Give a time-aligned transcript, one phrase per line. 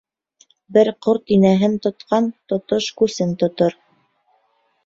[0.77, 3.81] Бер ҡорт инәһен тотҡан тотош күсен тотор.